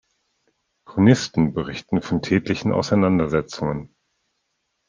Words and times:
Chronisten 0.83 1.53
berichten 1.53 2.01
von 2.01 2.23
tätlichen 2.23 2.73
Auseinandersetzungen. 2.73 3.93